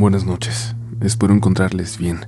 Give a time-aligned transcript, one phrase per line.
[0.00, 0.74] Buenas noches.
[1.02, 2.20] Espero encontrarles bien.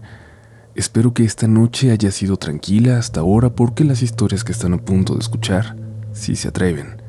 [0.74, 4.84] Espero que esta noche haya sido tranquila hasta ahora porque las historias que están a
[4.84, 5.74] punto de escuchar,
[6.12, 7.00] si se atreven,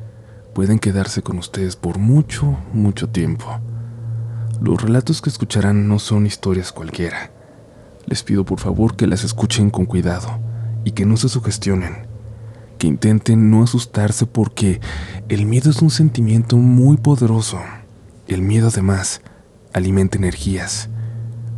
[0.54, 3.44] pueden quedarse con ustedes por mucho, mucho tiempo.
[4.62, 7.30] Los relatos que escucharán no son historias cualquiera.
[8.06, 10.40] Les pido por favor que las escuchen con cuidado
[10.82, 12.06] y que no se sugestionen,
[12.78, 14.80] que intenten no asustarse porque
[15.28, 17.60] el miedo es un sentimiento muy poderoso.
[18.26, 19.20] El miedo además
[19.74, 20.88] alimenta energías,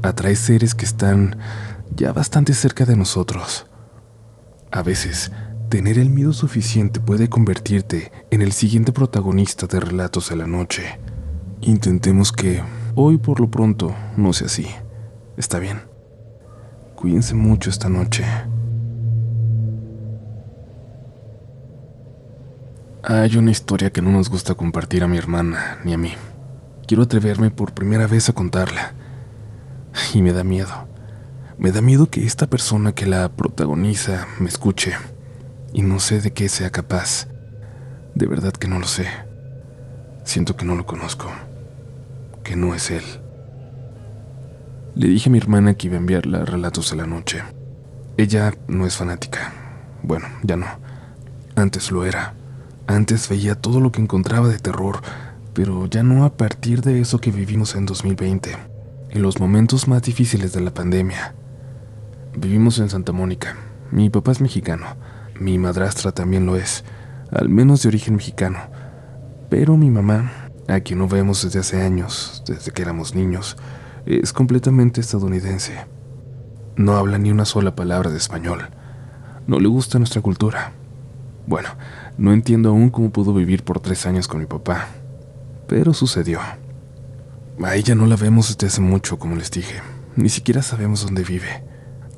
[0.03, 1.37] atrae seres que están
[1.95, 3.67] ya bastante cerca de nosotros.
[4.73, 5.31] A veces,
[5.69, 10.99] tener el miedo suficiente puede convertirte en el siguiente protagonista de Relatos de la Noche.
[11.61, 12.63] Intentemos que
[12.95, 14.67] hoy por lo pronto no sea así.
[15.37, 15.83] ¿Está bien?
[16.97, 18.25] Cuídense mucho esta noche.
[23.03, 26.13] Hay una historia que no nos gusta compartir a mi hermana ni a mí.
[26.87, 28.93] Quiero atreverme por primera vez a contarla.
[30.15, 30.87] Y me da miedo.
[31.59, 34.93] Me da miedo que esta persona que la protagoniza me escuche.
[35.73, 37.27] Y no sé de qué sea capaz.
[38.15, 39.07] De verdad que no lo sé.
[40.23, 41.29] Siento que no lo conozco.
[42.45, 43.05] Que no es él.
[44.95, 47.43] Le dije a mi hermana que iba a enviarla relatos de la noche.
[48.17, 49.53] Ella no es fanática.
[50.05, 50.67] Bueno, ya no.
[51.57, 52.35] Antes lo era.
[52.87, 55.01] Antes veía todo lo que encontraba de terror
[55.57, 58.55] pero ya no a partir de eso que vivimos en 2020,
[59.09, 61.35] en los momentos más difíciles de la pandemia.
[62.37, 63.57] Vivimos en Santa Mónica.
[63.91, 64.85] Mi papá es mexicano,
[65.41, 66.85] mi madrastra también lo es,
[67.31, 68.59] al menos de origen mexicano.
[69.49, 73.57] Pero mi mamá, a quien no vemos desde hace años, desde que éramos niños,
[74.05, 75.73] es completamente estadounidense.
[76.77, 78.69] No habla ni una sola palabra de español.
[79.47, 80.73] No le gusta nuestra cultura.
[81.47, 81.71] Bueno,
[82.19, 84.89] no entiendo aún cómo pudo vivir por tres años con mi papá,
[85.67, 86.41] pero sucedió.
[87.63, 89.81] A ella no la vemos desde hace mucho, como les dije.
[90.15, 91.65] Ni siquiera sabemos dónde vive.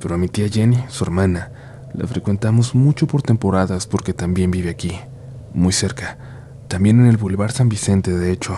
[0.00, 1.50] Pero a mi tía Jenny, su hermana,
[1.94, 4.98] la frecuentamos mucho por temporadas porque también vive aquí,
[5.54, 6.18] muy cerca.
[6.68, 8.56] También en el Boulevard San Vicente, de hecho.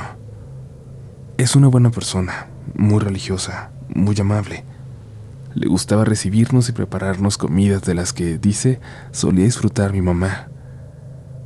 [1.39, 4.65] Es una buena persona, muy religiosa, muy amable.
[5.55, 8.81] Le gustaba recibirnos y prepararnos comidas de las que, dice,
[9.11, 10.50] solía disfrutar mi mamá.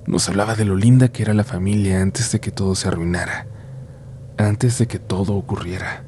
[0.07, 3.47] Nos hablaba de lo linda que era la familia antes de que todo se arruinara,
[4.37, 6.05] antes de que todo ocurriera.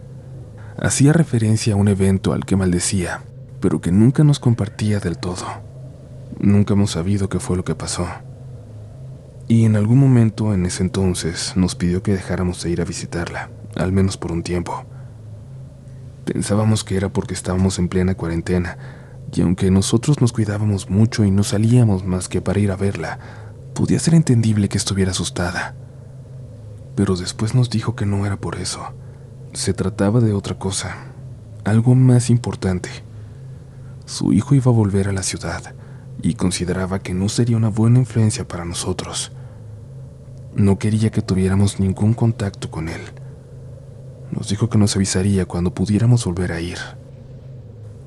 [0.79, 3.23] Hacía referencia a un evento al que maldecía,
[3.61, 5.47] pero que nunca nos compartía del todo.
[6.39, 8.07] Nunca hemos sabido qué fue lo que pasó.
[9.49, 13.49] Y en algún momento en ese entonces nos pidió que dejáramos de ir a visitarla,
[13.77, 14.85] al menos por un tiempo.
[16.27, 18.77] Pensábamos que era porque estábamos en plena cuarentena,
[19.33, 23.46] y aunque nosotros nos cuidábamos mucho y no salíamos más que para ir a verla,
[23.77, 25.75] Podía ser entendible que estuviera asustada,
[26.95, 28.81] pero después nos dijo que no era por eso.
[29.53, 30.97] Se trataba de otra cosa,
[31.63, 32.89] algo más importante.
[34.07, 35.75] Su hijo iba a volver a la ciudad
[36.23, 39.31] y consideraba que no sería una buena influencia para nosotros.
[40.55, 43.03] No quería que tuviéramos ningún contacto con él.
[44.31, 46.79] Nos dijo que nos avisaría cuando pudiéramos volver a ir.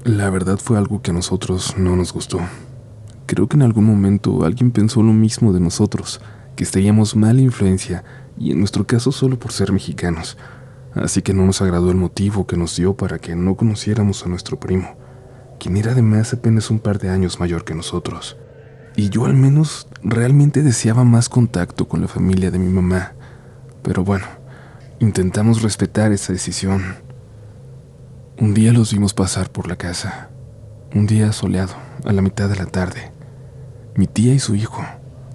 [0.03, 2.39] La verdad fue algo que a nosotros no nos gustó.
[3.29, 6.19] Creo que en algún momento alguien pensó lo mismo de nosotros,
[6.55, 8.03] que estaríamos mala influencia,
[8.39, 10.35] y en nuestro caso solo por ser mexicanos.
[10.95, 14.29] Así que no nos agradó el motivo que nos dio para que no conociéramos a
[14.29, 14.95] nuestro primo,
[15.59, 18.35] quien era además apenas un par de años mayor que nosotros.
[18.95, 23.13] Y yo al menos realmente deseaba más contacto con la familia de mi mamá.
[23.83, 24.25] Pero bueno,
[24.99, 26.95] intentamos respetar esa decisión.
[28.39, 30.31] Un día los vimos pasar por la casa.
[30.95, 31.75] Un día soleado,
[32.05, 33.18] a la mitad de la tarde
[33.99, 34.81] mi tía y su hijo,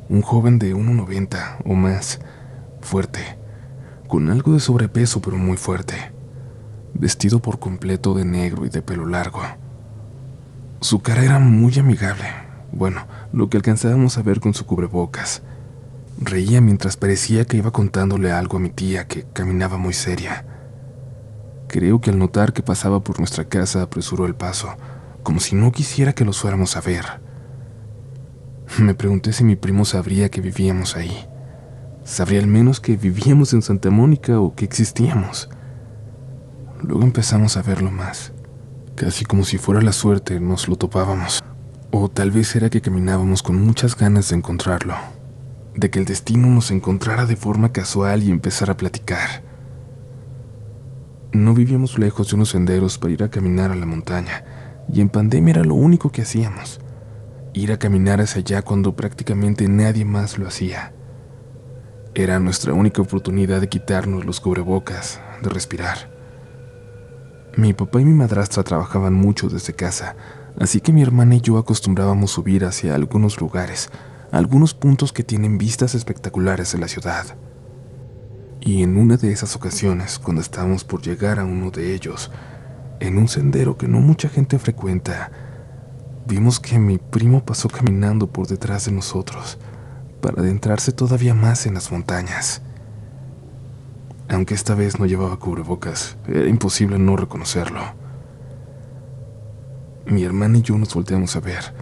[0.09, 2.19] un joven de 1,90 o más,
[2.81, 3.21] fuerte,
[4.09, 5.97] con algo de sobrepeso pero muy fuerte,
[6.95, 9.43] vestido por completo de negro y de pelo largo.
[10.81, 12.25] Su cara era muy amigable,
[12.73, 15.43] bueno, lo que alcanzábamos a ver con su cubrebocas.
[16.19, 20.47] Reía mientras parecía que iba contándole algo a mi tía que caminaba muy seria.
[21.69, 24.75] Creo que al notar que pasaba por nuestra casa apresuró el paso,
[25.23, 27.34] como si no quisiera que los fuéramos a ver.
[28.79, 31.29] Me pregunté si mi primo sabría que vivíamos ahí.
[32.03, 35.49] Sabría al menos que vivíamos en Santa Mónica o que existíamos.
[36.83, 38.33] Luego empezamos a verlo más.
[38.97, 41.43] Casi como si fuera la suerte nos lo topábamos.
[41.93, 44.95] O tal vez era que caminábamos con muchas ganas de encontrarlo.
[45.77, 49.45] De que el destino nos encontrara de forma casual y empezara a platicar.
[51.33, 54.45] No vivíamos lejos de unos senderos para ir a caminar a la montaña,
[54.93, 56.81] y en pandemia era lo único que hacíamos
[57.55, 60.93] ir a caminar hacia allá cuando prácticamente nadie más lo hacía.
[62.15, 66.13] Era nuestra única oportunidad de quitarnos los cubrebocas, de respirar.
[67.57, 70.17] Mi papá y mi madrastra trabajaban mucho desde casa,
[70.59, 73.91] así que mi hermana y yo acostumbrábamos subir hacia algunos lugares,
[74.33, 77.37] algunos puntos que tienen vistas espectaculares de la ciudad.
[78.61, 82.33] Y en una de esas ocasiones, cuando estábamos por llegar a uno de ellos,
[82.99, 85.31] en un sendero que no mucha gente frecuenta,
[86.27, 89.59] vimos que mi primo pasó caminando por detrás de nosotros
[90.21, 92.63] para adentrarse todavía más en las montañas.
[94.29, 97.81] Aunque esta vez no llevaba cubrebocas, era imposible no reconocerlo.
[100.07, 101.75] Mi hermana y yo nos volteamos a ver.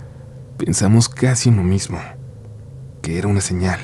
[0.58, 1.98] Pensamos casi en lo mismo,
[3.00, 3.78] que era una señal,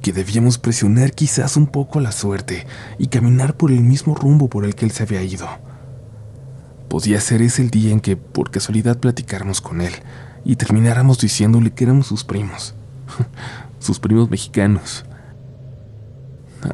[0.00, 2.66] que debíamos presionar quizás un poco la suerte
[2.98, 5.48] y caminar por el mismo rumbo por el que él se había ido.
[6.88, 9.92] Podía ser ese el día en que por casualidad platicáramos con él
[10.44, 12.74] y termináramos diciéndole que éramos sus primos,
[13.78, 15.04] sus primos mexicanos.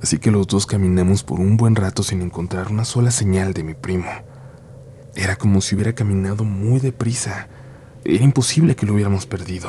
[0.01, 3.65] Así que los dos caminamos por un buen rato sin encontrar una sola señal de
[3.65, 4.11] mi primo.
[5.15, 7.49] Era como si hubiera caminado muy deprisa.
[8.05, 9.69] Era imposible que lo hubiéramos perdido.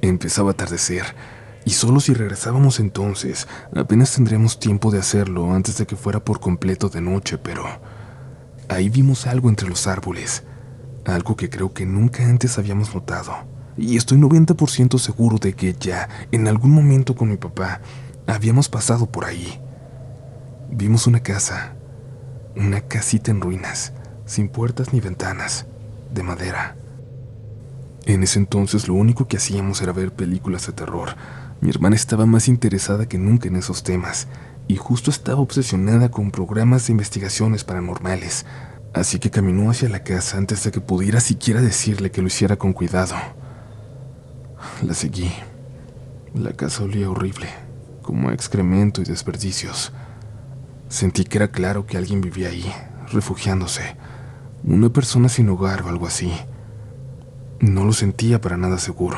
[0.00, 1.04] Empezaba a atardecer,
[1.64, 6.40] y solo si regresábamos entonces, apenas tendríamos tiempo de hacerlo antes de que fuera por
[6.40, 7.64] completo de noche, pero
[8.68, 10.44] ahí vimos algo entre los árboles,
[11.04, 13.34] algo que creo que nunca antes habíamos notado.
[13.76, 17.80] Y estoy 90% seguro de que ya, en algún momento con mi papá,
[18.26, 19.60] Habíamos pasado por ahí.
[20.70, 21.74] Vimos una casa,
[22.56, 23.92] una casita en ruinas,
[24.24, 25.66] sin puertas ni ventanas,
[26.10, 26.74] de madera.
[28.06, 31.16] En ese entonces lo único que hacíamos era ver películas de terror.
[31.60, 34.26] Mi hermana estaba más interesada que nunca en esos temas
[34.66, 38.46] y justo estaba obsesionada con programas de investigaciones paranormales,
[38.92, 42.56] así que caminó hacia la casa antes de que pudiera siquiera decirle que lo hiciera
[42.56, 43.14] con cuidado.
[44.82, 45.30] La seguí.
[46.34, 47.48] La casa olía horrible
[48.04, 49.92] como excremento y desperdicios.
[50.88, 52.72] Sentí que era claro que alguien vivía ahí,
[53.10, 53.96] refugiándose,
[54.62, 56.32] una persona sin hogar o algo así.
[57.58, 59.16] No lo sentía para nada seguro.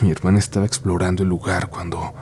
[0.00, 2.14] Mi hermana estaba explorando el lugar cuando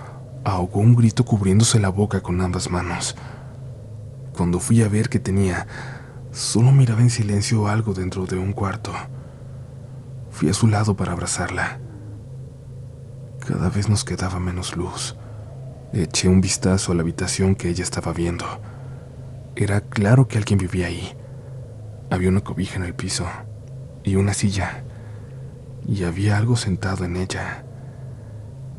[0.47, 3.17] ahogó un grito cubriéndose la boca con ambas manos.
[4.37, 5.67] Cuando fui a ver qué tenía,
[6.31, 8.93] solo miraba en silencio algo dentro de un cuarto.
[10.31, 11.81] Fui a su lado para abrazarla.
[13.41, 15.17] Cada vez nos quedaba menos luz.
[15.93, 18.47] Eché un vistazo a la habitación que ella estaba viendo.
[19.57, 21.13] Era claro que alguien vivía ahí.
[22.09, 23.27] Había una cobija en el piso
[24.05, 24.85] y una silla,
[25.89, 27.65] y había algo sentado en ella.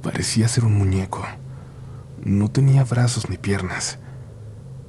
[0.02, 1.26] Parecía ser un muñeco.
[2.28, 4.00] No tenía brazos ni piernas.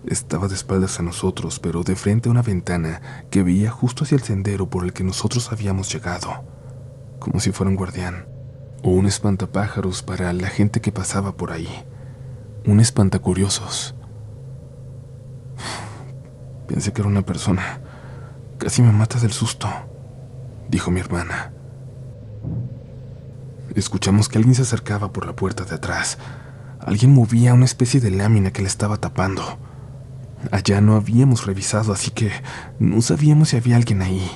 [0.05, 3.01] Estaba de espaldas a nosotros, pero de frente a una ventana
[3.31, 6.45] que veía justo hacia el sendero por el que nosotros habíamos llegado,
[7.21, 8.27] como si fuera un guardián
[8.83, 11.69] o un espantapájaros para la gente que pasaba por ahí
[12.67, 13.95] un espantacuriosos.
[16.67, 17.81] Pensé que era una persona.
[18.59, 19.69] Casi me mata del susto,
[20.69, 21.53] dijo mi hermana.
[23.77, 26.19] Escuchamos que alguien se acercaba por la puerta de atrás.
[26.81, 29.43] Alguien movía una especie de lámina que le estaba tapando.
[30.53, 32.31] Allá no habíamos revisado, así que
[32.79, 34.31] no sabíamos si había alguien ahí.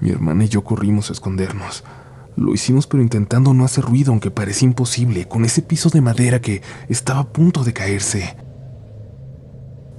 [0.00, 1.84] Mi hermana y yo corrimos a escondernos.
[2.36, 6.40] Lo hicimos pero intentando no hacer ruido, aunque parecía imposible, con ese piso de madera
[6.40, 8.36] que estaba a punto de caerse.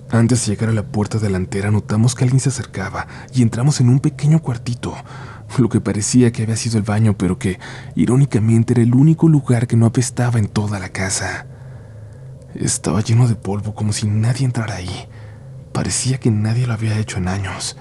[0.10, 3.90] Antes de llegar a la puerta delantera notamos que alguien se acercaba y entramos en
[3.90, 4.94] un pequeño cuartito,
[5.58, 7.60] lo que parecía que había sido el baño, pero que
[7.96, 11.48] irónicamente era el único lugar que no apestaba en toda la casa.
[12.56, 15.08] Estaba lleno de polvo como si nadie entrara ahí.
[15.72, 17.78] Parecía que nadie lo había hecho en años.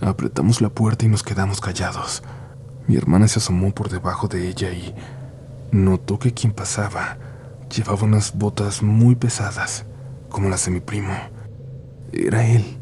[0.00, 2.22] Apretamos la puerta y nos quedamos callados.
[2.86, 4.94] Mi hermana se asomó por debajo de ella y
[5.72, 7.18] notó que quien pasaba
[7.74, 9.86] llevaba unas botas muy pesadas,
[10.28, 11.14] como las de mi primo.
[12.12, 12.78] Era él.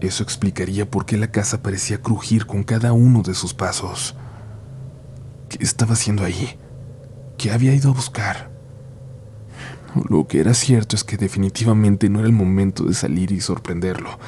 [0.00, 4.14] Eso explicaría por qué la casa parecía crujir con cada uno de sus pasos.
[5.48, 6.58] ¿Qué estaba haciendo ahí?
[7.38, 8.50] ¿Qué había ido a buscar?
[10.08, 14.18] Lo que era cierto es que definitivamente no era el momento de salir y sorprenderlo,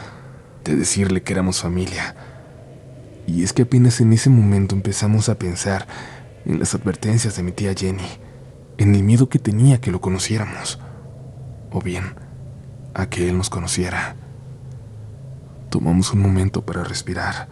[0.64, 2.14] de decirle que éramos familia
[3.26, 5.86] y es que apenas en ese momento empezamos a pensar
[6.44, 8.06] en las advertencias de mi tía Jenny,
[8.78, 10.78] en el miedo que tenía que lo conociéramos,
[11.70, 12.14] o bien
[12.94, 14.16] a que él nos conociera.
[15.76, 17.48] Tomamos un momento para respirar,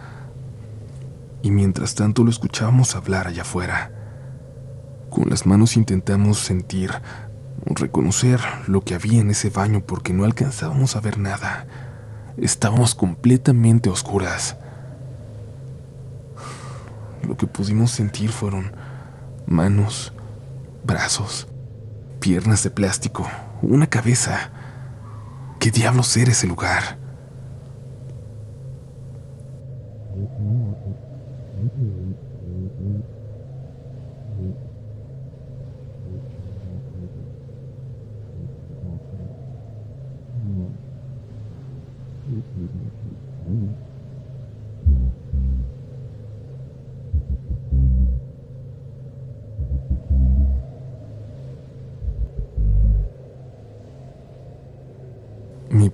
[1.43, 3.93] y mientras tanto lo escuchábamos hablar allá afuera.
[5.11, 6.91] Con las manos intentamos sentir,
[7.67, 11.67] reconocer lo que había en ese baño porque no alcanzábamos a ver nada.
[12.39, 14.57] Estábamos completamente oscuras.
[17.29, 18.73] Lo que pudimos sentir fueron
[19.45, 20.15] manos,
[20.83, 21.47] brazos,
[22.21, 23.29] piernas de plástico,
[23.61, 24.51] una cabeza.
[25.61, 27.04] ¿Qué diablos era ese lugar?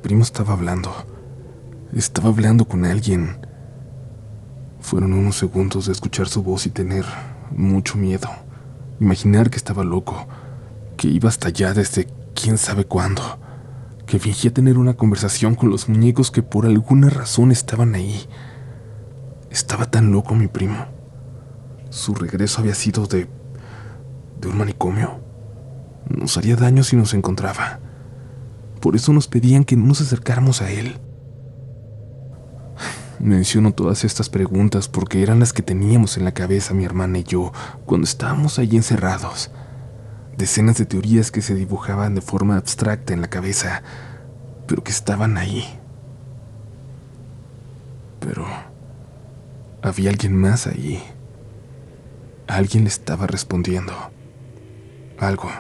[0.00, 0.90] Primo estaba hablando.
[1.94, 3.36] Estaba hablando con alguien.
[4.80, 7.04] Fueron unos segundos de escuchar su voz y tener
[7.50, 8.28] mucho miedo.
[8.98, 10.26] Imaginar que estaba loco,
[10.96, 13.22] que iba hasta allá desde quién sabe cuándo,
[14.06, 18.26] que fingía tener una conversación con los muñecos que por alguna razón estaban ahí.
[19.50, 20.86] Estaba tan loco mi primo.
[21.90, 23.28] Su regreso había sido de...
[24.40, 25.20] de un manicomio.
[26.08, 27.80] Nos haría daño si nos encontraba.
[28.80, 30.98] Por eso nos pedían que no nos acercáramos a él.
[33.18, 37.24] Menciono todas estas preguntas porque eran las que teníamos en la cabeza mi hermana y
[37.24, 37.52] yo
[37.84, 39.50] cuando estábamos allí encerrados.
[40.38, 43.82] Decenas de teorías que se dibujaban de forma abstracta en la cabeza,
[44.66, 45.66] pero que estaban ahí.
[48.20, 48.46] Pero
[49.82, 51.02] había alguien más ahí.
[52.46, 53.92] Alguien le estaba respondiendo.
[55.18, 55.50] Algo.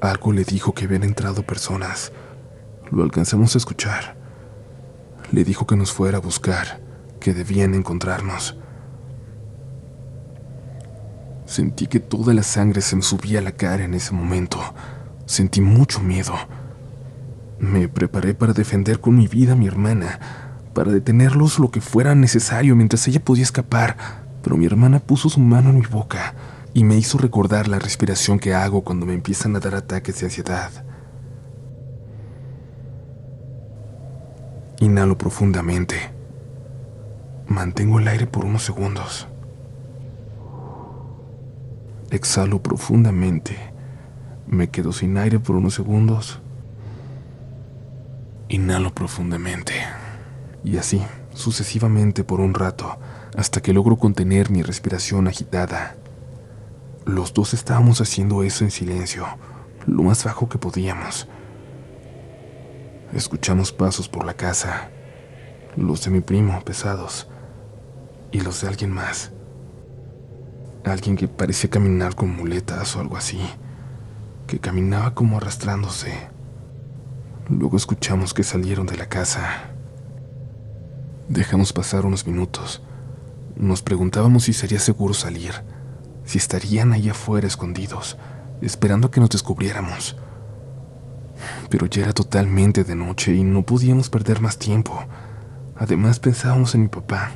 [0.00, 2.12] Algo le dijo que habían entrado personas.
[2.90, 4.18] Lo alcanzamos a escuchar
[5.32, 6.80] le dijo que nos fuera a buscar,
[7.20, 8.56] que debían encontrarnos.
[11.44, 14.58] Sentí que toda la sangre se me subía a la cara en ese momento.
[15.26, 16.34] Sentí mucho miedo.
[17.58, 20.18] Me preparé para defender con mi vida a mi hermana,
[20.74, 23.96] para detenerlos lo que fuera necesario mientras ella podía escapar,
[24.42, 26.34] pero mi hermana puso su mano en mi boca
[26.74, 30.26] y me hizo recordar la respiración que hago cuando me empiezan a dar ataques de
[30.26, 30.70] ansiedad.
[34.80, 35.96] Inhalo profundamente.
[37.48, 39.26] Mantengo el aire por unos segundos.
[42.10, 43.56] Exhalo profundamente.
[44.46, 46.40] Me quedo sin aire por unos segundos.
[48.48, 49.72] Inhalo profundamente.
[50.62, 51.02] Y así,
[51.34, 52.98] sucesivamente por un rato,
[53.36, 55.96] hasta que logro contener mi respiración agitada.
[57.08, 59.26] Los dos estábamos haciendo eso en silencio,
[59.86, 61.26] lo más bajo que podíamos
[63.14, 64.90] Escuchamos pasos por la casa,
[65.74, 67.26] los de mi primo pesados
[68.30, 69.32] y los de alguien más.
[70.84, 73.40] Alguien que parecía caminar con muletas o algo así,
[74.46, 76.28] que caminaba como arrastrándose.
[77.48, 79.70] Luego escuchamos que salieron de la casa.
[81.30, 82.82] Dejamos pasar unos minutos.
[83.56, 85.54] Nos preguntábamos si sería seguro salir,
[86.28, 88.18] si estarían ahí afuera escondidos,
[88.60, 90.16] esperando que nos descubriéramos
[91.68, 95.04] pero ya era totalmente de noche y no podíamos perder más tiempo.
[95.76, 97.32] Además pensábamos en mi papá,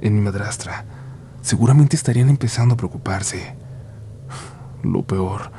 [0.00, 0.84] en mi madrastra.
[1.40, 3.54] Seguramente estarían empezando a preocuparse.
[4.82, 5.50] Lo peor,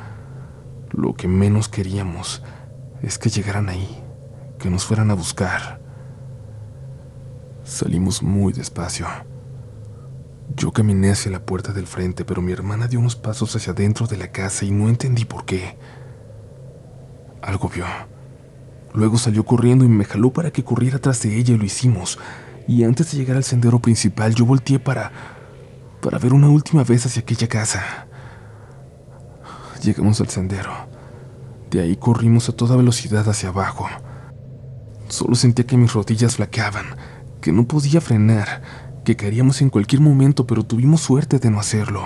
[0.92, 2.42] lo que menos queríamos,
[3.02, 4.02] es que llegaran ahí,
[4.58, 5.80] que nos fueran a buscar.
[7.64, 9.06] Salimos muy despacio.
[10.56, 14.06] Yo caminé hacia la puerta del frente, pero mi hermana dio unos pasos hacia adentro
[14.06, 15.76] de la casa y no entendí por qué.
[17.42, 17.84] Algo vio.
[18.94, 22.18] Luego salió corriendo y me jaló para que corriera tras de ella y lo hicimos.
[22.66, 25.12] Y antes de llegar al sendero principal, yo volteé para.
[26.00, 28.06] para ver una última vez hacia aquella casa.
[29.82, 30.72] Llegamos al sendero.
[31.70, 33.88] De ahí corrimos a toda velocidad hacia abajo.
[35.08, 36.86] Solo sentía que mis rodillas flaqueaban,
[37.40, 42.04] que no podía frenar, que caeríamos en cualquier momento, pero tuvimos suerte de no hacerlo.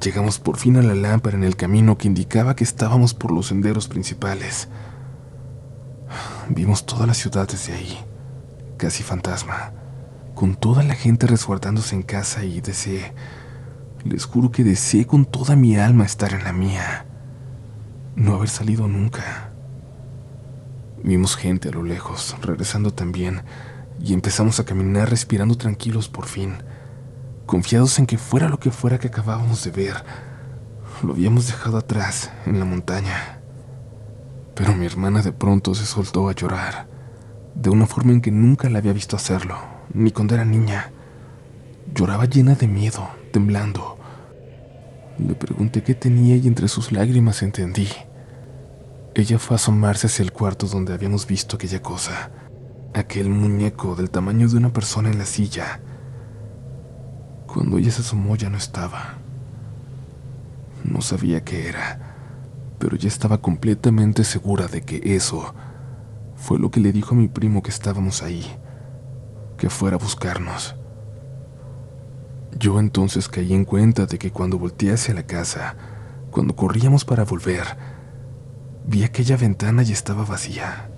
[0.00, 3.48] Llegamos por fin a la lámpara en el camino que indicaba que estábamos por los
[3.48, 4.68] senderos principales.
[6.48, 7.98] Vimos toda la ciudad desde ahí,
[8.76, 9.72] casi fantasma,
[10.36, 13.12] con toda la gente resguardándose en casa y deseé,
[14.04, 17.06] les juro que deseé con toda mi alma estar en la mía,
[18.14, 19.50] no haber salido nunca.
[21.02, 23.42] Vimos gente a lo lejos, regresando también,
[24.02, 26.54] y empezamos a caminar respirando tranquilos por fin,
[27.46, 29.94] confiados en que fuera lo que fuera que acabábamos de ver,
[31.02, 33.40] lo habíamos dejado atrás, en la montaña.
[34.54, 36.88] Pero mi hermana de pronto se soltó a llorar,
[37.54, 39.56] de una forma en que nunca la había visto hacerlo,
[39.94, 40.90] ni cuando era niña.
[41.94, 43.98] Lloraba llena de miedo, temblando.
[45.18, 47.88] Le pregunté qué tenía y entre sus lágrimas entendí.
[49.14, 52.30] Ella fue a asomarse hacia el cuarto donde habíamos visto aquella cosa,
[52.94, 55.80] aquel muñeco del tamaño de una persona en la silla.
[57.46, 59.18] Cuando ella se asomó ya no estaba.
[60.84, 62.12] No sabía qué era
[62.82, 65.54] pero ya estaba completamente segura de que eso
[66.34, 68.44] fue lo que le dijo a mi primo que estábamos ahí,
[69.56, 70.74] que fuera a buscarnos.
[72.58, 75.76] Yo entonces caí en cuenta de que cuando volteé hacia la casa,
[76.32, 77.62] cuando corríamos para volver,
[78.84, 80.90] vi aquella ventana y estaba vacía.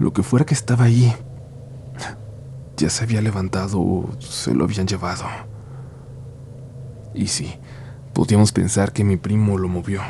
[0.00, 1.14] Lo que fuera que estaba ahí,
[2.76, 5.26] ya se había levantado o se lo habían llevado.
[7.14, 7.54] Y sí,
[8.12, 10.02] podíamos pensar que mi primo lo movió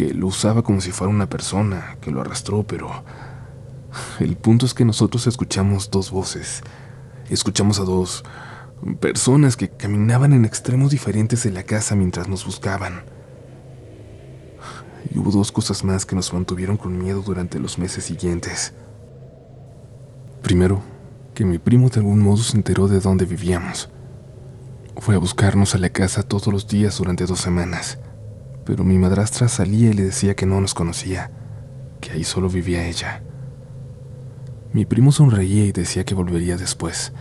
[0.00, 3.04] que lo usaba como si fuera una persona, que lo arrastró, pero
[4.18, 6.62] El punto es que nosotros escuchamos dos voces.
[7.28, 8.24] Escuchamos a dos
[8.98, 13.02] personas que caminaban en extremos diferentes de la casa mientras nos buscaban.
[15.12, 18.72] Y hubo dos cosas más que nos mantuvieron con miedo durante los meses siguientes.
[20.42, 20.82] Primero,
[21.34, 23.90] que mi primo de algún modo se enteró de dónde vivíamos.
[24.96, 27.98] Fue a buscarnos a la casa todos los días durante dos semanas,
[28.64, 31.30] pero mi madrastra salía y le decía que no nos conocía,
[32.00, 33.22] que ahí solo vivía ella.
[34.72, 37.12] Mi primo sonreía y decía que volvería después,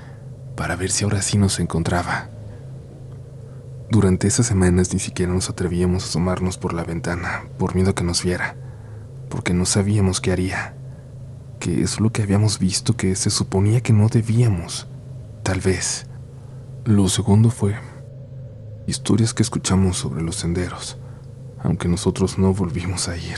[0.55, 2.29] para ver si ahora sí nos encontraba.
[3.89, 8.03] Durante esas semanas ni siquiera nos atrevíamos a asomarnos por la ventana, por miedo que
[8.03, 8.55] nos viera,
[9.29, 10.78] porque no sabíamos qué haría
[11.59, 14.87] que es lo que habíamos visto que se suponía que no debíamos.
[15.43, 16.07] Tal vez.
[16.85, 17.75] Lo segundo fue
[18.87, 20.97] historias que escuchamos sobre los senderos,
[21.59, 23.37] aunque nosotros no volvimos a ir,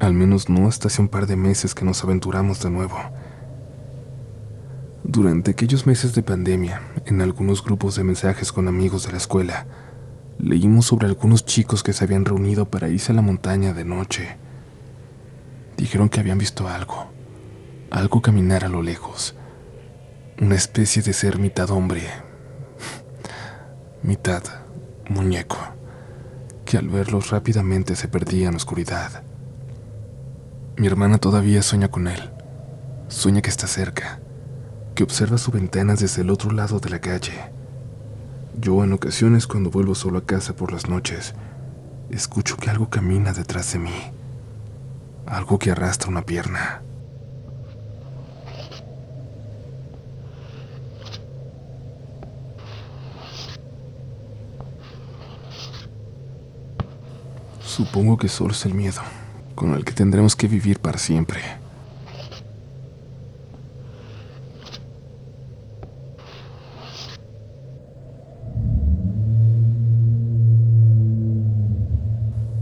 [0.00, 2.96] al menos no hasta hace un par de meses que nos aventuramos de nuevo.
[5.04, 9.66] Durante aquellos meses de pandemia, en algunos grupos de mensajes con amigos de la escuela,
[10.38, 14.36] leímos sobre algunos chicos que se habían reunido para irse a la montaña de noche.
[15.76, 17.10] Dijeron que habían visto algo,
[17.90, 19.34] algo caminar a lo lejos,
[20.40, 22.02] una especie de ser mitad hombre,
[24.02, 24.42] mitad
[25.08, 25.58] muñeco,
[26.64, 29.24] que al verlos rápidamente se perdía en oscuridad.
[30.76, 32.30] Mi hermana todavía sueña con él,
[33.08, 34.20] sueña que está cerca,
[34.94, 37.50] que observa sus ventanas desde el otro lado de la calle.
[38.56, 41.34] Yo en ocasiones cuando vuelvo solo a casa por las noches,
[42.08, 44.12] escucho que algo camina detrás de mí,
[45.26, 46.82] algo que arrastra una pierna.
[57.70, 59.00] Supongo que solo es el miedo,
[59.54, 61.40] con el que tendremos que vivir para siempre.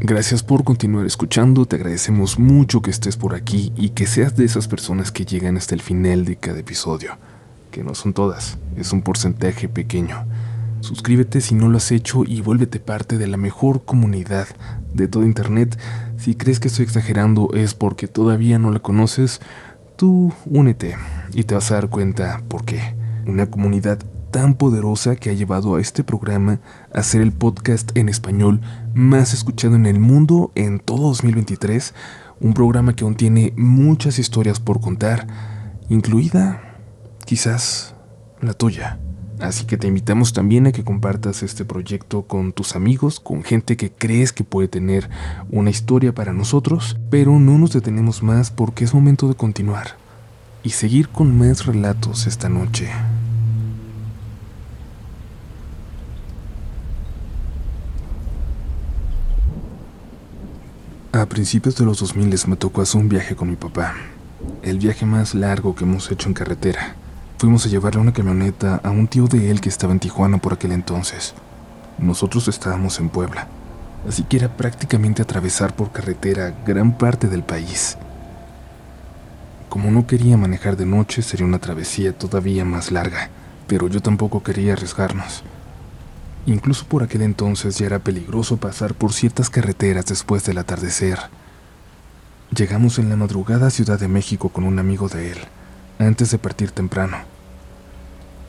[0.01, 4.45] Gracias por continuar escuchando, te agradecemos mucho que estés por aquí y que seas de
[4.45, 7.17] esas personas que llegan hasta el final de cada episodio,
[7.71, 10.27] que no son todas, es un porcentaje pequeño.
[10.81, 14.47] Suscríbete si no lo has hecho y vuélvete parte de la mejor comunidad
[14.95, 15.79] de todo Internet.
[16.17, 19.41] Si crees que estoy exagerando es porque todavía no la conoces,
[19.97, 20.97] tú únete
[21.33, 22.95] y te vas a dar cuenta por qué.
[23.27, 23.99] Una comunidad
[24.31, 26.61] tan poderosa que ha llevado a este programa
[26.93, 28.61] a ser el podcast en español
[28.95, 31.95] más escuchado en el mundo en todo 2023.
[32.41, 35.27] Un programa que aún tiene muchas historias por contar,
[35.89, 36.77] incluida
[37.25, 37.95] quizás
[38.41, 38.99] la tuya.
[39.41, 43.77] Así que te invitamos también a que compartas este proyecto con tus amigos, con gente
[43.77, 45.09] que crees que puede tener
[45.51, 49.97] una historia para nosotros, pero no nos detenemos más porque es momento de continuar
[50.65, 52.91] y seguir con más relatos esta noche.
[61.13, 63.95] A principios de los 2000 me tocó hacer un viaje con mi papá,
[64.63, 66.97] el viaje más largo que hemos hecho en carretera.
[67.39, 70.55] Fuimos a llevarle una camioneta a un tío de él que estaba en Tijuana por
[70.55, 71.35] aquel entonces.
[71.97, 73.47] Nosotros estábamos en Puebla,
[74.09, 77.97] así que era prácticamente atravesar por carretera gran parte del país.
[79.69, 83.31] Como no quería manejar de noche, sería una travesía todavía más larga,
[83.69, 85.45] pero yo tampoco quería arriesgarnos.
[86.45, 91.21] Incluso por aquel entonces ya era peligroso pasar por ciertas carreteras después del atardecer.
[92.51, 95.39] Llegamos en la madrugada a Ciudad de México con un amigo de él
[95.99, 97.17] antes de partir temprano.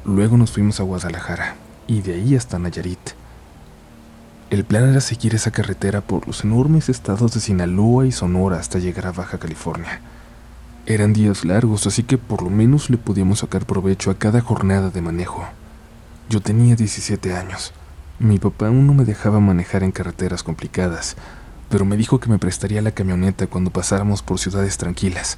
[0.06, 1.56] Luego nos fuimos a Guadalajara
[1.88, 3.00] y de ahí hasta Nayarit.
[4.52, 8.80] El plan era seguir esa carretera por los enormes estados de Sinaloa y Sonora hasta
[8.80, 10.02] llegar a Baja California.
[10.86, 14.90] Eran días largos, así que por lo menos le podíamos sacar provecho a cada jornada
[14.90, 15.44] de manejo.
[16.30, 17.74] Yo tenía 17 años.
[18.20, 21.16] Mi papá aún no me dejaba manejar en carreteras complicadas,
[21.70, 25.38] pero me dijo que me prestaría la camioneta cuando pasáramos por ciudades tranquilas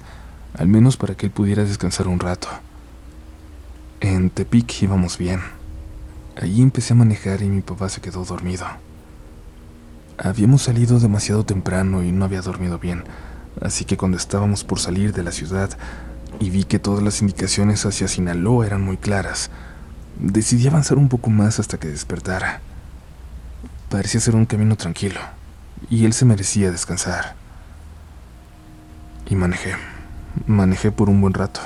[0.58, 2.48] al menos para que él pudiera descansar un rato.
[4.00, 5.42] En Tepic íbamos bien.
[6.36, 8.66] Allí empecé a manejar y mi papá se quedó dormido.
[10.18, 13.04] Habíamos salido demasiado temprano y no había dormido bien,
[13.62, 15.70] así que cuando estábamos por salir de la ciudad
[16.40, 19.50] y vi que todas las indicaciones hacia Sinaloa eran muy claras,
[20.20, 22.62] decidí avanzar un poco más hasta que despertara.
[23.90, 25.20] Parecía ser un camino tranquilo,
[25.90, 27.36] y él se merecía descansar.
[29.30, 29.76] Y manejé.
[30.46, 31.62] Manejé por un buen rato.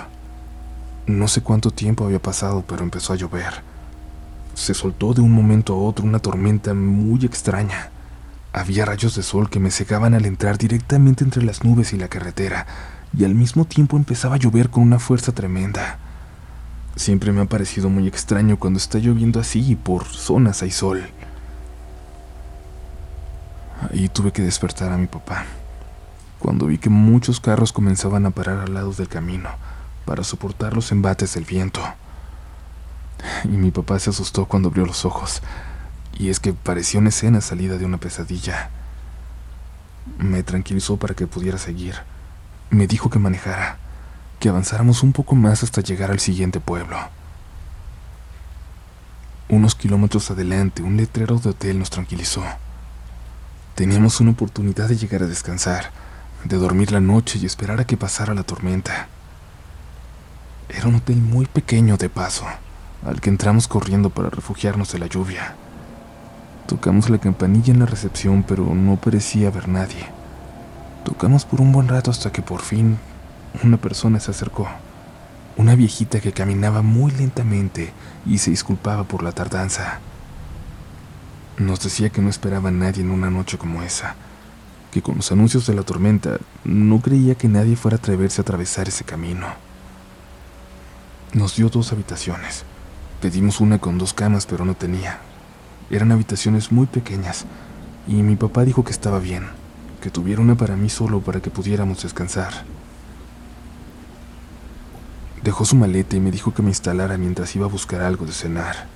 [1.07, 3.61] No sé cuánto tiempo había pasado, pero empezó a llover.
[4.55, 7.91] Se soltó de un momento a otro una tormenta muy extraña.
[8.53, 12.07] Había rayos de sol que me cegaban al entrar directamente entre las nubes y la
[12.07, 12.65] carretera,
[13.15, 15.99] y al mismo tiempo empezaba a llover con una fuerza tremenda.
[16.95, 21.03] Siempre me ha parecido muy extraño cuando está lloviendo así y por zonas hay sol.
[23.91, 25.45] Ahí tuve que despertar a mi papá,
[26.39, 29.49] cuando vi que muchos carros comenzaban a parar al lado del camino
[30.05, 31.81] para soportar los embates del viento.
[33.43, 35.41] Y mi papá se asustó cuando abrió los ojos,
[36.17, 38.69] y es que parecía una escena salida de una pesadilla.
[40.17, 41.95] Me tranquilizó para que pudiera seguir.
[42.69, 43.77] Me dijo que manejara,
[44.39, 46.97] que avanzáramos un poco más hasta llegar al siguiente pueblo.
[49.49, 52.43] Unos kilómetros adelante, un letrero de hotel nos tranquilizó.
[53.75, 55.91] Teníamos una oportunidad de llegar a descansar,
[56.45, 59.07] de dormir la noche y esperar a que pasara la tormenta.
[60.69, 62.45] Era un hotel muy pequeño de paso,
[63.03, 65.55] al que entramos corriendo para refugiarnos de la lluvia.
[66.67, 70.05] Tocamos la campanilla en la recepción, pero no parecía haber nadie.
[71.03, 72.97] Tocamos por un buen rato hasta que por fin
[73.63, 74.67] una persona se acercó.
[75.57, 77.91] Una viejita que caminaba muy lentamente
[78.25, 79.99] y se disculpaba por la tardanza.
[81.57, 84.15] Nos decía que no esperaba a nadie en una noche como esa,
[84.95, 88.43] que con los anuncios de la tormenta no creía que nadie fuera a atreverse a
[88.43, 89.45] atravesar ese camino.
[91.33, 92.63] Nos dio dos habitaciones.
[93.21, 95.19] Pedimos una con dos camas, pero no tenía.
[95.89, 97.43] Eran habitaciones muy pequeñas,
[98.07, 99.47] y mi papá dijo que estaba bien,
[99.99, 102.63] que tuviera una para mí solo para que pudiéramos descansar.
[105.43, 108.31] Dejó su maleta y me dijo que me instalara mientras iba a buscar algo de
[108.31, 108.87] cenar.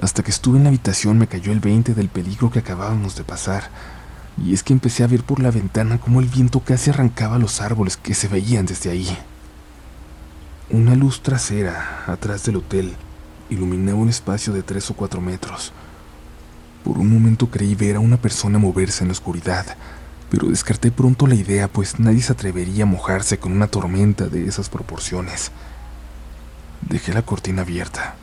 [0.00, 3.24] Hasta que estuve en la habitación me cayó el 20 del peligro que acabábamos de
[3.24, 3.68] pasar.
[4.36, 7.60] Y es que empecé a ver por la ventana cómo el viento casi arrancaba los
[7.60, 9.18] árboles que se veían desde ahí.
[10.70, 12.94] Una luz trasera, atrás del hotel,
[13.50, 15.72] iluminaba un espacio de tres o cuatro metros.
[16.84, 19.66] Por un momento creí ver a una persona moverse en la oscuridad,
[20.30, 24.46] pero descarté pronto la idea, pues nadie se atrevería a mojarse con una tormenta de
[24.46, 25.50] esas proporciones.
[26.82, 28.14] Dejé la cortina abierta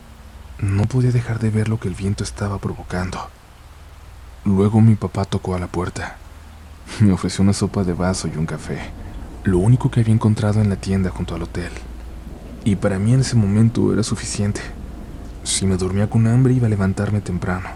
[0.59, 3.29] no podía dejar de ver lo que el viento estaba provocando.
[4.45, 6.17] Luego mi papá tocó a la puerta.
[6.99, 8.79] Me ofreció una sopa de vaso y un café,
[9.43, 11.71] lo único que había encontrado en la tienda junto al hotel.
[12.63, 14.61] Y para mí en ese momento era suficiente.
[15.43, 17.69] Si me dormía con hambre iba a levantarme temprano,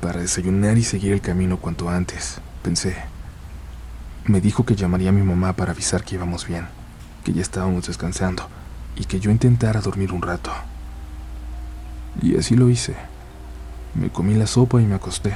[0.00, 2.96] para desayunar y seguir el camino cuanto antes, pensé.
[4.26, 6.66] Me dijo que llamaría a mi mamá para avisar que íbamos bien,
[7.24, 8.46] que ya estábamos descansando
[8.94, 10.52] y que yo intentara dormir un rato.
[12.22, 12.96] Y así lo hice.
[13.94, 15.34] Me comí la sopa y me acosté.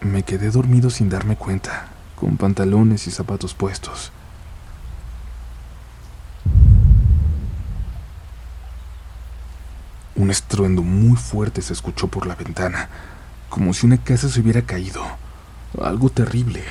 [0.00, 4.12] Me quedé dormido sin darme cuenta, con pantalones y zapatos puestos.
[10.14, 12.88] Un estruendo muy fuerte se escuchó por la ventana,
[13.48, 15.02] como si una casa se hubiera caído.
[15.80, 16.62] Algo terrible.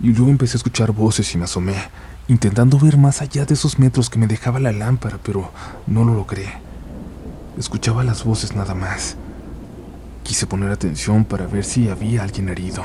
[0.00, 1.76] Y luego empecé a escuchar voces y me asomé,
[2.28, 5.52] intentando ver más allá de esos metros que me dejaba la lámpara, pero
[5.86, 6.73] no lo logré.
[7.58, 9.14] Escuchaba las voces nada más.
[10.24, 12.82] Quise poner atención para ver si había alguien herido.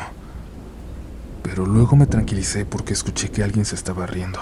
[1.41, 4.39] Pero luego me tranquilicé porque escuché que alguien se estaba riendo.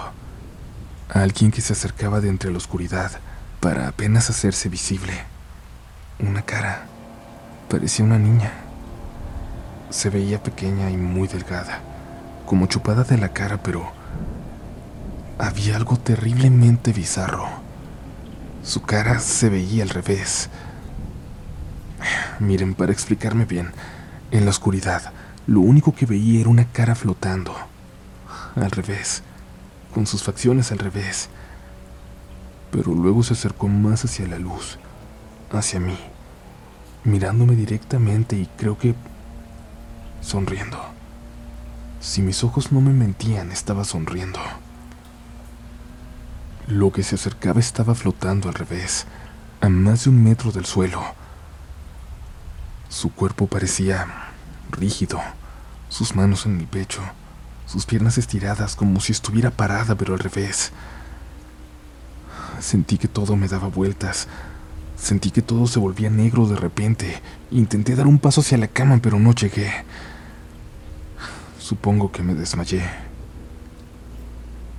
[1.08, 3.12] Alguien que se acercaba de entre la oscuridad
[3.60, 5.14] para apenas hacerse visible.
[6.18, 6.84] Una cara.
[7.70, 8.52] Parecía una niña.
[9.88, 11.80] Se veía pequeña y muy delgada,
[12.44, 13.90] como chupada de la cara, pero
[15.38, 17.67] había algo terriblemente bizarro.
[18.62, 20.50] Su cara se veía al revés.
[22.40, 23.70] Miren, para explicarme bien,
[24.30, 25.12] en la oscuridad,
[25.46, 27.54] lo único que veía era una cara flotando.
[28.54, 29.22] Al revés,
[29.94, 31.28] con sus facciones al revés.
[32.70, 34.78] Pero luego se acercó más hacia la luz,
[35.50, 35.96] hacia mí,
[37.04, 38.94] mirándome directamente y creo que
[40.20, 40.78] sonriendo.
[42.00, 44.38] Si mis ojos no me mentían, estaba sonriendo.
[46.68, 49.06] Lo que se acercaba estaba flotando al revés,
[49.62, 51.02] a más de un metro del suelo.
[52.90, 54.06] Su cuerpo parecía
[54.70, 55.18] rígido,
[55.88, 57.00] sus manos en mi pecho,
[57.64, 60.72] sus piernas estiradas como si estuviera parada pero al revés.
[62.60, 64.28] Sentí que todo me daba vueltas,
[64.94, 67.22] sentí que todo se volvía negro de repente.
[67.50, 69.72] Intenté dar un paso hacia la cama pero no llegué.
[71.58, 73.07] Supongo que me desmayé.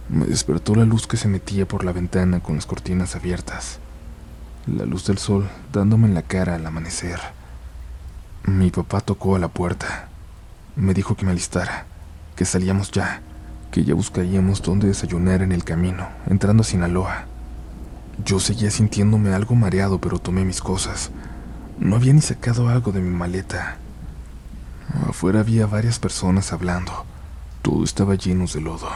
[0.10, 3.78] Me despertó la luz que se metía por la ventana con las cortinas abiertas,
[4.66, 7.20] la luz del sol dándome en la cara al amanecer.
[8.44, 10.10] Mi papá tocó a la puerta.
[10.76, 11.86] Me dijo que me alistara,
[12.36, 13.22] que salíamos ya,
[13.70, 17.26] que ya buscaríamos dónde desayunar en el camino, entrando a Sinaloa.
[18.26, 21.12] Yo seguía sintiéndome algo mareado, pero tomé mis cosas.
[21.78, 23.78] No había ni sacado algo de mi maleta.
[25.08, 27.06] Afuera había varias personas hablando.
[27.62, 28.90] Todo estaba lleno de lodo.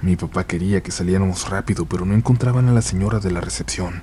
[0.00, 4.02] Mi papá quería que saliéramos rápido, pero no encontraban a la señora de la recepción.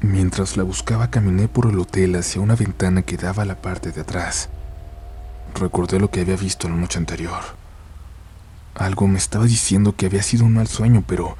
[0.00, 3.90] Mientras la buscaba, caminé por el hotel hacia una ventana que daba a la parte
[3.90, 4.48] de atrás.
[5.56, 7.40] Recordé lo que había visto la noche anterior.
[8.76, 11.36] Algo me estaba diciendo que había sido un mal sueño, pero...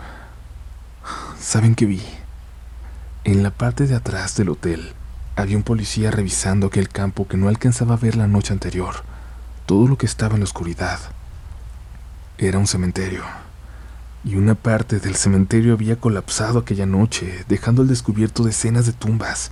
[1.41, 2.03] ¿Saben qué vi?
[3.23, 4.93] En la parte de atrás del hotel
[5.37, 9.05] había un policía revisando aquel campo que no alcanzaba a ver la noche anterior.
[9.67, 10.99] Todo lo que estaba en la oscuridad.
[12.39, 13.23] Era un cementerio
[14.25, 19.51] y una parte del cementerio había colapsado aquella noche, dejando al descubierto decenas de tumbas,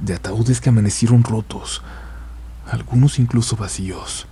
[0.00, 1.82] de ataúdes que amanecieron rotos,
[2.70, 4.26] algunos incluso vacíos.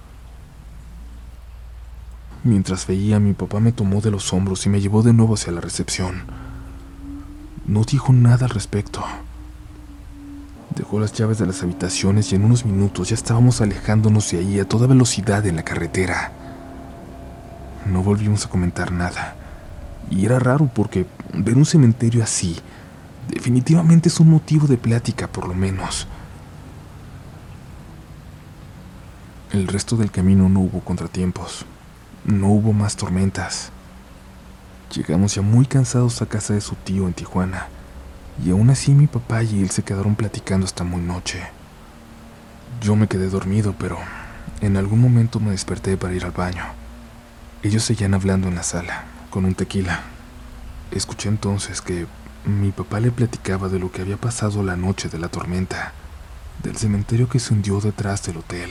[2.44, 5.52] Mientras veía, mi papá me tomó de los hombros y me llevó de nuevo hacia
[5.52, 6.22] la recepción.
[7.66, 9.04] No dijo nada al respecto.
[10.76, 14.60] Dejó las llaves de las habitaciones y en unos minutos ya estábamos alejándonos de ahí
[14.60, 16.32] a toda velocidad en la carretera.
[17.84, 19.36] No volvimos a comentar nada.
[20.10, 22.56] Y era raro porque ver un cementerio así
[23.28, 26.06] definitivamente es un motivo de plática por lo menos.
[29.52, 31.64] El resto del camino no hubo contratiempos,
[32.24, 33.70] no hubo más tormentas.
[34.94, 37.68] Llegamos ya muy cansados a casa de su tío en Tijuana,
[38.44, 41.40] y aún así mi papá y él se quedaron platicando hasta muy noche.
[42.82, 43.98] Yo me quedé dormido, pero
[44.60, 46.64] en algún momento me desperté para ir al baño.
[47.62, 50.02] Ellos seguían hablando en la sala, con un tequila.
[50.90, 52.06] Escuché entonces que
[52.44, 55.92] mi papá le platicaba de lo que había pasado la noche de la tormenta,
[56.62, 58.70] del cementerio que se hundió detrás del hotel.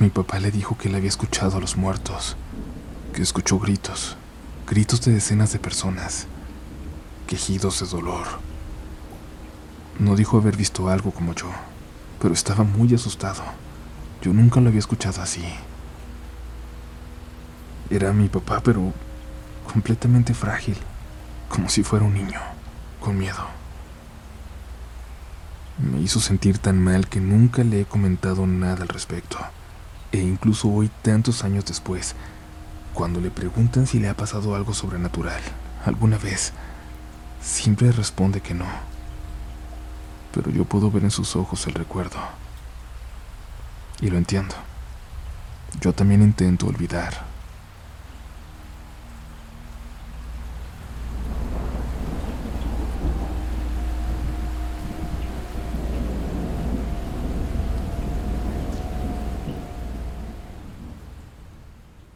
[0.00, 2.36] Mi papá le dijo que él había escuchado a los muertos,
[3.14, 4.16] que escuchó gritos,
[4.66, 6.26] gritos de decenas de personas,
[7.26, 8.26] quejidos de dolor.
[9.98, 11.50] No dijo haber visto algo como yo,
[12.20, 13.42] pero estaba muy asustado.
[14.20, 15.44] Yo nunca lo había escuchado así.
[17.90, 18.92] Era mi papá, pero
[19.72, 20.76] completamente frágil,
[21.48, 22.40] como si fuera un niño,
[23.00, 23.46] con miedo.
[25.78, 29.38] Me hizo sentir tan mal que nunca le he comentado nada al respecto.
[30.12, 32.14] E incluso hoy, tantos años después,
[32.92, 35.40] cuando le preguntan si le ha pasado algo sobrenatural
[35.86, 36.52] alguna vez,
[37.40, 38.66] siempre responde que no.
[40.34, 42.18] Pero yo puedo ver en sus ojos el recuerdo.
[44.00, 44.54] Y lo entiendo.
[45.80, 47.27] Yo también intento olvidar